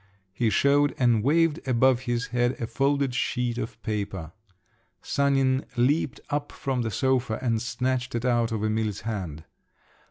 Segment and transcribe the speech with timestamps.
[0.33, 4.31] He showed and waved above his head a folded sheet of paper.
[5.03, 9.43] Sanin leaped up from the sofa and snatched it out of Emil's hand.